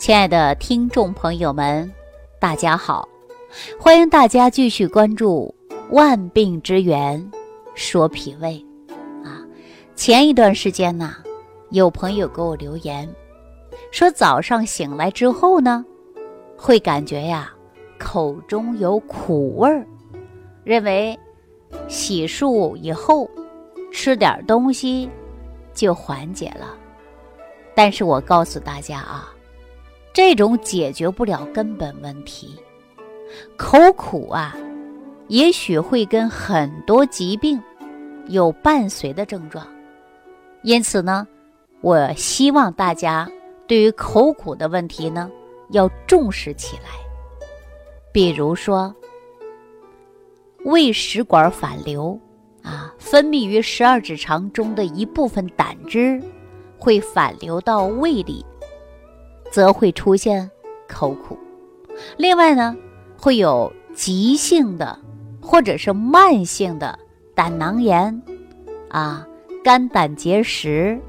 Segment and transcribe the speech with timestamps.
[0.00, 1.92] 亲爱的听众朋友们，
[2.38, 3.06] 大家好！
[3.78, 5.54] 欢迎大家继续关注
[5.94, 7.30] 《万病之源
[7.74, 8.64] 说脾胃》
[9.28, 9.44] 啊。
[9.94, 11.16] 前一段时间呢，
[11.68, 13.06] 有朋友给我留言，
[13.92, 15.84] 说早上醒来之后呢，
[16.56, 17.52] 会感觉呀
[17.98, 19.86] 口中有苦味儿，
[20.64, 21.16] 认为
[21.88, 23.28] 洗漱以后
[23.92, 25.10] 吃点东西
[25.74, 26.74] 就缓解了。
[27.74, 29.30] 但是我告诉大家啊。
[30.12, 32.56] 这种解决不了根本问题，
[33.56, 34.56] 口苦啊，
[35.28, 37.62] 也许会跟很多疾病
[38.26, 39.66] 有伴随的症状。
[40.62, 41.26] 因此呢，
[41.80, 43.30] 我希望大家
[43.68, 45.30] 对于口苦的问题呢，
[45.70, 46.90] 要重视起来。
[48.12, 48.92] 比如说，
[50.64, 52.18] 胃食管反流
[52.62, 56.20] 啊，分泌于十二指肠中的一部分胆汁
[56.76, 58.44] 会反流到胃里。
[59.50, 60.48] 则会出现
[60.88, 61.36] 口苦，
[62.16, 62.76] 另外呢，
[63.16, 64.98] 会有急性的
[65.40, 66.98] 或者是慢性的
[67.34, 68.22] 胆囊炎，
[68.88, 69.26] 啊，
[69.64, 71.00] 肝胆结石、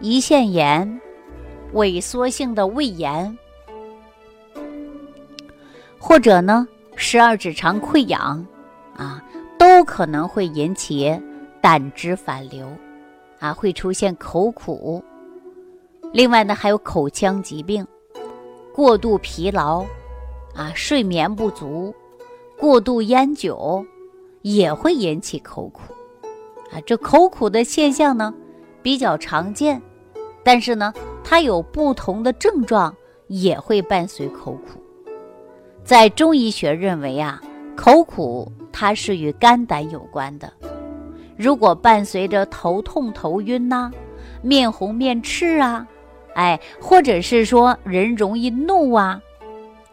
[0.00, 1.00] 胰腺炎、
[1.74, 3.36] 萎缩性的胃炎，
[5.98, 8.46] 或者呢，十二指肠溃疡，
[8.96, 9.22] 啊，
[9.58, 11.20] 都可能会引起
[11.60, 12.68] 胆汁反流，
[13.40, 15.02] 啊，会出现口苦。
[16.14, 17.84] 另外呢，还有口腔疾病、
[18.72, 19.84] 过度疲劳
[20.54, 21.92] 啊、睡眠不足、
[22.56, 23.84] 过度烟酒，
[24.42, 25.80] 也会引起口苦
[26.70, 26.78] 啊。
[26.86, 28.32] 这口苦的现象呢
[28.80, 29.82] 比较常见，
[30.44, 32.94] 但是呢，它有不同的症状，
[33.26, 34.80] 也会伴随口苦。
[35.82, 37.42] 在中医学认为啊，
[37.74, 40.52] 口苦它是与肝胆有关的。
[41.36, 43.90] 如果伴随着头痛、头晕呐、
[44.42, 45.84] 面红面赤啊。
[46.34, 49.20] 哎，或者是说人容易怒啊，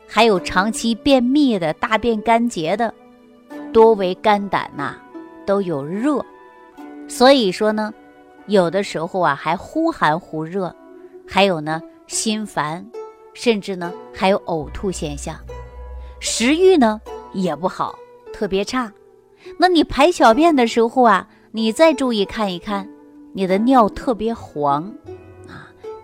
[0.08, 2.93] 还有长期便秘的、大便干结的，
[3.71, 4.95] 多为肝胆呐
[5.45, 6.23] 都有热，
[7.08, 7.93] 所以说呢，
[8.48, 10.76] 有的时候啊还忽寒忽热，
[11.27, 12.86] 还有呢心烦，
[13.33, 15.36] 甚至呢还有呕吐现象，
[16.20, 16.99] 食欲呢
[17.33, 17.95] 也不好，
[18.33, 18.92] 特别差。
[19.58, 22.87] 那你排小便的时候啊，你再注意看一看，
[23.33, 24.92] 你的尿特别黄。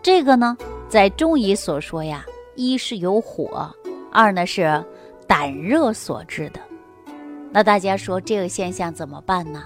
[0.01, 2.25] 这个呢，在中医所说呀，
[2.55, 3.69] 一是有火，
[4.11, 4.83] 二呢是
[5.27, 6.59] 胆热所致的。
[7.51, 9.63] 那大家说这个现象怎么办呢？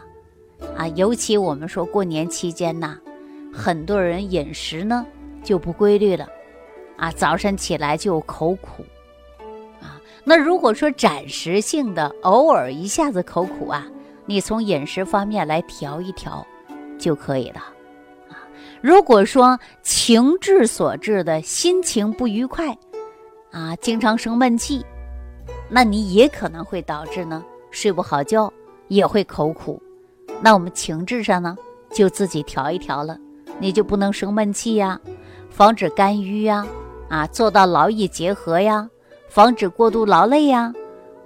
[0.75, 2.97] 啊，尤其我们说过年期间呐，
[3.53, 5.05] 很多人饮食呢
[5.43, 6.27] 就不规律了，
[6.97, 8.83] 啊，早晨起来就口苦，
[9.81, 13.87] 啊，那如果说暂时性的偶尔一下子口苦啊，
[14.25, 16.45] 你从饮食方面来调一调
[16.97, 17.61] 就可以了。
[18.81, 22.75] 如果说情志所致的心情不愉快，
[23.51, 24.83] 啊，经常生闷气，
[25.69, 28.51] 那你也可能会导致呢睡不好觉，
[28.87, 29.81] 也会口苦。
[30.41, 31.55] 那我们情志上呢，
[31.91, 33.15] 就自己调一调了，
[33.59, 34.99] 你就不能生闷气呀，
[35.51, 36.65] 防止肝郁呀，
[37.07, 38.89] 啊，做到劳逸结合呀，
[39.29, 40.73] 防止过度劳累呀，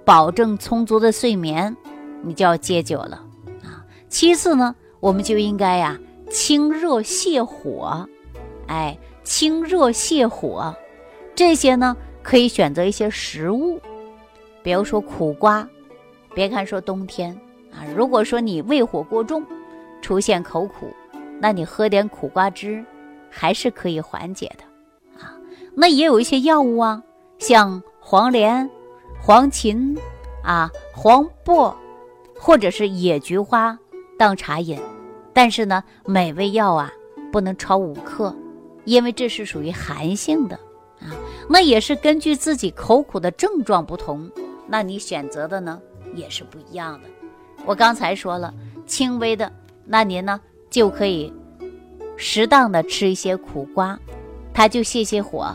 [0.04, 1.74] 保证充足的睡眠，
[2.20, 3.22] 你就要戒酒了
[3.62, 3.80] 啊。
[4.10, 5.98] 其次呢，我们就应该呀。
[6.30, 8.08] 清热泻火，
[8.66, 10.74] 哎，清热泻火，
[11.34, 13.80] 这些呢可以选择一些食物，
[14.62, 15.66] 比如说苦瓜。
[16.34, 17.34] 别看说冬天
[17.72, 19.42] 啊，如果说你胃火过重，
[20.02, 20.92] 出现口苦，
[21.40, 22.84] 那你喝点苦瓜汁，
[23.30, 25.34] 还是可以缓解的啊。
[25.74, 27.02] 那也有一些药物啊，
[27.38, 28.68] 像黄连、
[29.18, 29.96] 黄芩
[30.42, 31.74] 啊、黄柏，
[32.38, 33.78] 或者是野菊花
[34.18, 34.78] 当茶饮。
[35.36, 36.90] 但是呢，每味药啊
[37.30, 38.34] 不能超五克，
[38.86, 40.58] 因为这是属于寒性的
[40.98, 41.12] 啊。
[41.46, 44.30] 那也是根据自己口苦的症状不同，
[44.66, 45.78] 那你选择的呢
[46.14, 47.08] 也是不一样的。
[47.66, 48.54] 我刚才说了，
[48.86, 49.52] 轻微的，
[49.84, 51.30] 那您呢就可以
[52.16, 54.00] 适当的吃一些苦瓜，
[54.54, 55.54] 它就泻泻火；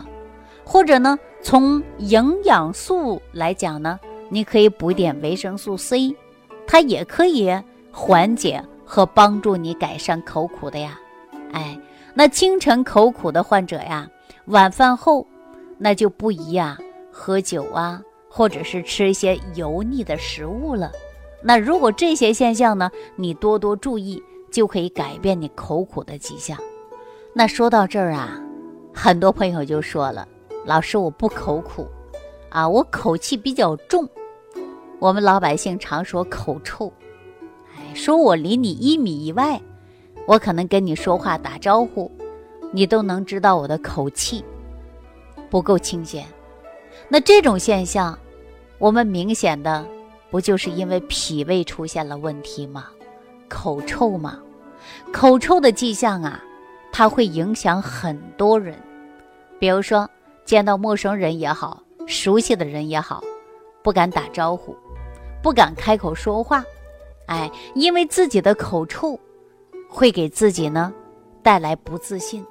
[0.64, 6.14] 或者呢，从营养素来讲呢，你可以补一点维生素 C，
[6.68, 7.52] 它也可以
[7.90, 8.64] 缓解。
[8.94, 11.00] 和帮助你改善口苦的呀，
[11.52, 11.80] 哎，
[12.12, 14.06] 那清晨口苦的患者呀，
[14.48, 15.26] 晚饭后
[15.78, 16.76] 那就不宜啊
[17.10, 20.92] 喝酒啊，或者是吃一些油腻的食物了。
[21.42, 26.58] 那如果这些现象呢，你多多注意，就可以改变你口苦的迹象。
[27.32, 28.38] 那说到这儿啊，
[28.92, 30.28] 很多朋友就说了，
[30.66, 31.88] 老师我不口苦，
[32.50, 34.06] 啊，我口气比较重，
[34.98, 36.92] 我们老百姓常说口臭。
[37.94, 39.60] 说我离你一米以外，
[40.26, 42.10] 我可能跟你说话打招呼，
[42.72, 44.44] 你都能知道我的口气，
[45.50, 46.26] 不够清闲。
[47.08, 48.18] 那这种现象，
[48.78, 49.84] 我们明显的
[50.30, 52.86] 不就是因为脾胃出现了问题吗？
[53.48, 54.38] 口臭吗？
[55.12, 56.42] 口臭的迹象啊，
[56.90, 58.76] 它会影响很多人。
[59.58, 60.08] 比如说，
[60.44, 63.22] 见到陌生人也好，熟悉的人也好，
[63.82, 64.74] 不敢打招呼，
[65.42, 66.64] 不敢开口说话，
[67.26, 69.18] 哎，因为自己的口臭，
[69.88, 70.92] 会给自己呢
[71.42, 72.44] 带来不自信。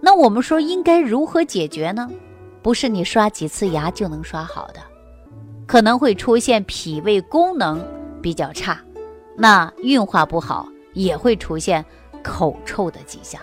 [0.00, 2.10] 那我们说应该如何解决呢？
[2.62, 4.80] 不是你刷几次牙就能刷好的，
[5.66, 7.84] 可能会出现脾胃功能
[8.20, 8.80] 比较差，
[9.36, 11.84] 那运化不好也会出现
[12.22, 13.40] 口臭的迹象。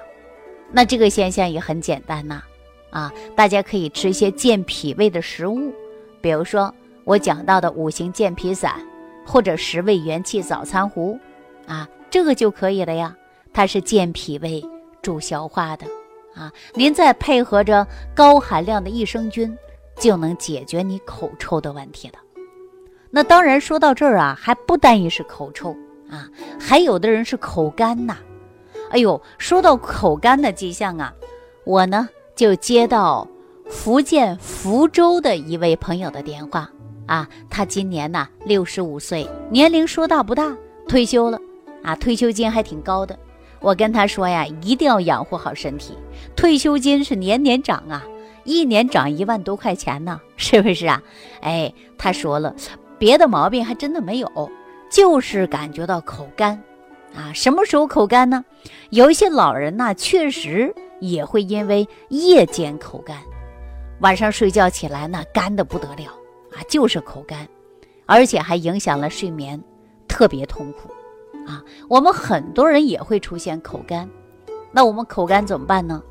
[0.72, 2.42] 那这个现象也很简单呐，
[2.90, 5.72] 啊，大家可以吃一些健脾胃的食物，
[6.20, 6.74] 比如说
[7.06, 8.76] 我讲到的五行健脾散
[9.26, 11.18] 或者十味元气早餐糊，
[11.68, 13.16] 啊，这个就可以了呀，
[13.54, 14.64] 它是健脾胃
[15.02, 15.86] 助消化的。
[16.36, 17.86] 啊，您再配合着
[18.16, 19.56] 高含量的益生菌，
[19.96, 22.16] 就能解决你口臭的问题了。
[23.12, 25.76] 那当然说到这儿啊，还不单一是口臭
[26.10, 26.28] 啊，
[26.60, 28.18] 还有的人是口干呐。
[28.90, 31.14] 哎呦，说到口干的迹象啊，
[31.66, 33.28] 我呢就接到
[33.70, 36.68] 福建福州的一位朋友的电话
[37.06, 40.56] 啊，他今年呢六十五岁，年龄说大不大，
[40.88, 41.40] 退休了
[41.84, 43.18] 啊，退休金还挺高的。
[43.60, 45.98] 我跟他说呀，一定要养护好身体。
[46.36, 48.04] 退休金是年年涨啊，
[48.44, 51.02] 一年涨一万多块钱呢， 是不是啊？
[51.42, 52.54] 哎，他说了，
[52.98, 54.52] 别的毛病还真的没有，
[54.90, 56.62] 就是感觉到口干
[57.16, 57.32] 啊。
[57.34, 58.44] 什么时候口干呢？
[58.90, 63.18] 有一些老人呢，确实也会因为夜间口干，
[64.02, 66.12] 晚上睡觉起来呢，干的不得了
[66.56, 67.48] 啊，就是口干，
[68.06, 69.62] 而且还影响了睡眠，
[70.08, 70.90] 特别痛苦。
[71.46, 74.10] 啊，我们很多人也会出现口干，
[74.72, 76.02] 那我们口干怎么办呢？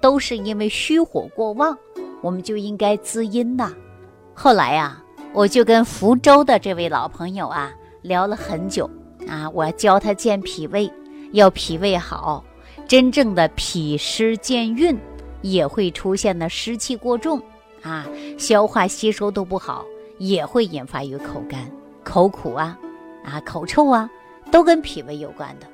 [0.00, 1.76] 都是因为虚火过旺，
[2.20, 3.72] 我们就应该滋阴呐。
[4.34, 5.02] 后来呀，
[5.32, 7.72] 我就跟福州的这位老朋友啊
[8.02, 8.88] 聊了很久
[9.26, 10.88] 啊，我教他健脾胃，
[11.32, 12.44] 要脾胃好，
[12.86, 14.96] 真正的脾湿健运
[15.40, 17.42] 也会出现的湿气过重
[17.86, 18.04] 啊，
[18.36, 19.84] 消化吸收都不好，
[20.18, 21.70] 也会引发于口干、
[22.02, 22.76] 口苦啊，
[23.24, 24.10] 啊，口臭啊。
[24.52, 25.66] 都跟脾胃有关的，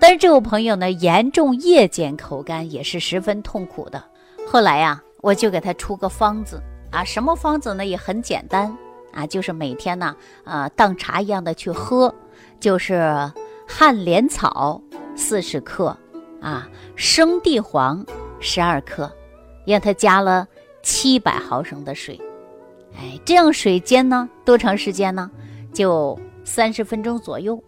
[0.00, 4.02] 但是这位朋友呢，严重夜间口干也是十分痛苦的。
[4.48, 6.60] 后来呀，我就给他出个方子
[6.90, 7.86] 啊，什么方子呢？
[7.86, 8.76] 也很简单
[9.12, 12.12] 啊，就是每天呢，呃，当茶一样的去喝，
[12.58, 13.32] 就是
[13.64, 14.82] 旱莲草
[15.14, 15.96] 四十克
[16.40, 18.04] 啊，生地黄
[18.40, 19.08] 十二克，
[19.64, 20.48] 让他加了
[20.82, 22.20] 七百毫升的水，
[22.96, 25.30] 哎，这样水煎呢，多长时间呢？
[25.72, 27.62] 就三十分钟左右。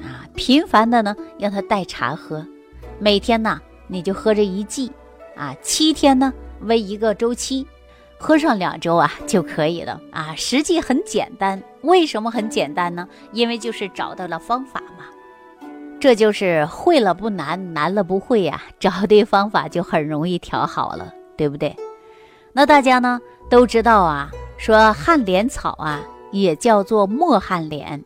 [0.00, 2.46] 啊频繁的呢，让他代茶喝，
[2.98, 4.92] 每天呢你就喝这一剂，
[5.34, 7.66] 啊，七天呢为一个周期，
[8.18, 10.34] 喝上两周啊就可以了啊。
[10.36, 13.08] 实际很简单，为什么很简单呢？
[13.32, 15.06] 因为就是找到了方法嘛。
[16.00, 18.62] 这就是会了不难，难了不会呀。
[18.78, 21.74] 找对方法就很容易调好了，对不对？
[22.58, 28.04] 那大家呢都知道啊，说旱莲草啊也叫做墨旱莲。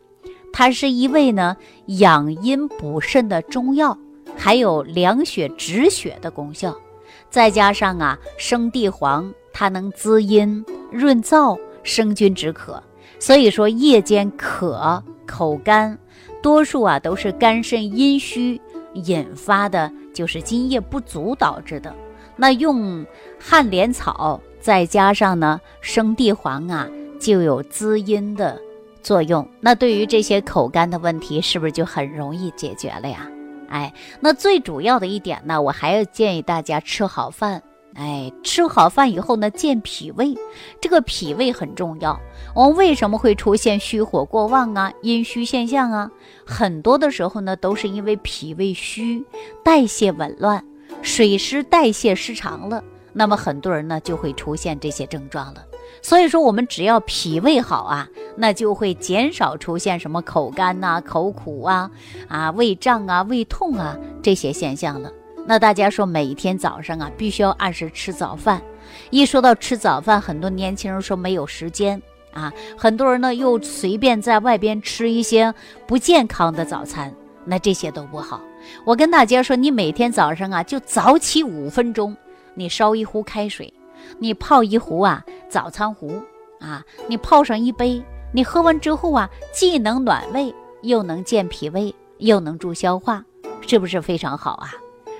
[0.53, 1.57] 它是一味呢
[1.87, 3.97] 养阴补肾的中药，
[4.37, 6.71] 还有凉血止血的功效。
[7.31, 12.79] 再加上啊生地黄，它能滋阴润燥、生津止渴。
[13.17, 15.97] 所以说夜间渴、口干，
[16.43, 18.61] 多数啊都是肝肾阴虚
[18.93, 21.91] 引发的，就是津液不足导致的。
[22.35, 23.05] 那用
[23.39, 26.87] 旱莲草，再加上呢生地黄啊，
[27.19, 28.59] 就有滋阴的。
[29.01, 33.29] 作用，那对于这些口干的问题，是不是就很容易解决了呀？
[33.67, 37.61] 哎，那最主要的一点呢，我还要建议大家吃好饭。
[37.95, 40.33] 哎，吃好饭以后呢，健脾胃，
[40.79, 42.17] 这个脾胃很重要。
[42.55, 46.09] 我们为什么会出现虚火过旺啊、阴虚现象啊？
[46.45, 49.23] 很多的时候呢，都是因为脾胃虚，
[49.65, 50.63] 代谢紊乱，
[51.03, 52.83] 水湿代谢失常了。
[53.11, 55.63] 那么很多人呢，就会出现这些症状了。
[56.01, 61.91] 所以说，我们只要脾胃好啊，那就会减少出现什么口干呐、口苦啊、
[62.27, 65.11] 啊胃胀啊、胃痛啊这些现象了。
[65.45, 68.61] 那大家说，每天早上啊，必须要按时吃早饭。
[69.11, 72.01] 一说到吃早饭，很多年轻人说没有时间
[72.33, 75.53] 啊，很多人呢又随便在外边吃一些
[75.85, 77.13] 不健康的早餐，
[77.45, 78.41] 那这些都不好。
[78.85, 82.15] 我跟大家说，你每天早上啊，就早起五分钟，
[82.55, 83.73] 你烧一壶开水。
[84.19, 86.21] 你泡一壶啊，早餐壶
[86.59, 93.23] 啊，你泡上一杯，你喝完之后啊，既能暖胃，又能健脾胃，又能助消化，
[93.65, 94.73] 是不是非常好啊？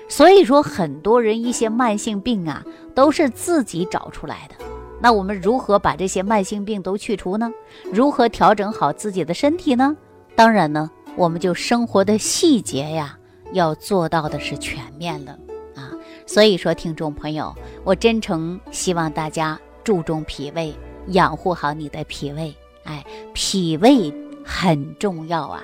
[0.06, 2.62] 所以说，很多人一些慢性病啊，
[2.94, 4.64] 都是自己找出来的。
[5.00, 7.50] 那我们如何把这些慢性病都去除呢？
[7.90, 9.96] 如何调整好自己的身体呢？
[10.36, 13.18] 当然呢，我们就生活的细节呀，
[13.52, 15.38] 要做到的是全面了
[15.76, 15.92] 啊。
[16.26, 17.54] 所以说，听众朋友，
[17.84, 20.74] 我真诚希望大家注重脾胃，
[21.08, 22.54] 养护好你的脾胃。
[22.84, 24.12] 哎，脾胃
[24.44, 25.62] 很重要啊！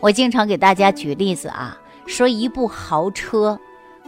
[0.00, 3.58] 我经常给大家举例子啊，说一部豪车，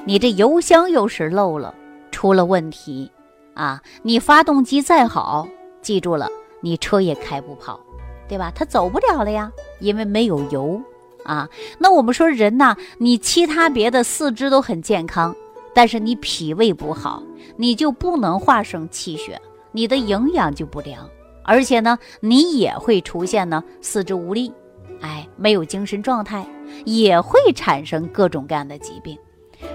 [0.04, 1.74] 你这油箱有时漏了，
[2.10, 3.10] 出了问题。
[3.54, 5.48] 啊，你发动机再好，
[5.80, 6.28] 记住了，
[6.60, 7.80] 你车也开不跑，
[8.28, 8.52] 对吧？
[8.54, 10.80] 它走不了了呀，因为没有油
[11.24, 11.48] 啊。
[11.78, 15.34] 那我们说人呐，你其他别的四肢都很健康，
[15.74, 17.22] 但是你脾胃不好，
[17.56, 19.40] 你就不能化生气血，
[19.72, 21.08] 你的营养就不良，
[21.44, 24.52] 而且呢，你也会出现呢四肢无力，
[25.00, 26.46] 哎，没有精神状态，
[26.84, 29.18] 也会产生各种各样的疾病。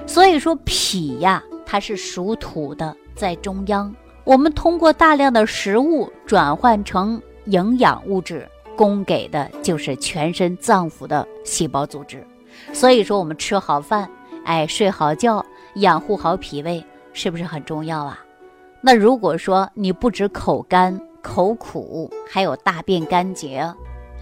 [0.06, 2.96] 所以说脾呀，它是属土的。
[3.14, 3.94] 在中央，
[4.24, 12.26] 我们通过大量的食物转换成营养物质，供给的就是全身脏腑的细胞组织。
[12.74, 14.10] 所以说，我们吃好饭，
[14.46, 18.20] 哎，睡好觉，养护好脾胃，是不是很重要啊？
[18.82, 23.60] 那如果说你不止口干、口苦，还有大便干结，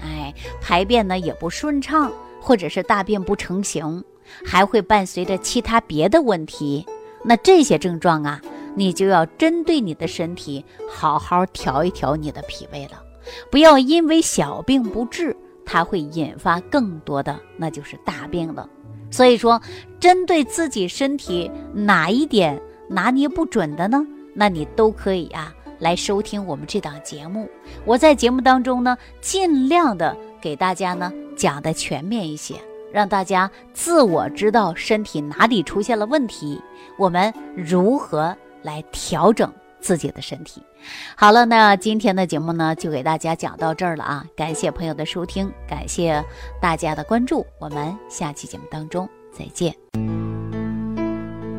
[0.02, 4.04] 哎，排便呢也不顺畅，或者是大便不成形，
[4.46, 6.86] 还会伴随着其他别的问题，
[7.24, 8.42] 那这些症状啊。
[8.76, 13.02] 你就要针对你的身体好好调一调你的脾胃了，
[13.52, 18.70] 不要因为小病不治，它会引发更多的那就是大病了。
[19.12, 19.62] 所以说，
[20.00, 24.06] 针对自己身体哪一点拿捏不准的呢？
[24.34, 27.50] 那你都可以啊来收听我们这档节目。
[27.86, 32.56] 我在节目当中呢，尽量的给大家呢讲的全面一些，
[32.92, 36.62] 让大家自我知道身体哪里出现了问题，
[36.98, 38.36] 我们如何。
[38.62, 40.62] 来调整自己的身体。
[41.16, 44.26] 好了，那今天的节目呢，就给大家讲到这儿了啊！
[44.36, 46.24] 感谢朋友的收听，感谢
[46.62, 49.74] 大家的关注，我们下期节目当中再见。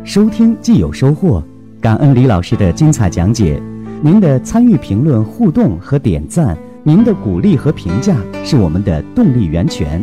[0.04, 1.42] 收听既有收获，
[1.80, 3.60] 感恩李老师的精彩讲解。
[4.02, 10.02] 您的参与、评论、互动和点赞，您的鼓励和评价是我们的动力源泉。